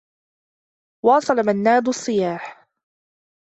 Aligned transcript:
واصل 1.05 1.35
منّاد 1.45 1.87
الصّياح. 1.89 2.67